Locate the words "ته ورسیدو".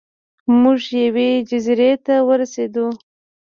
2.05-2.87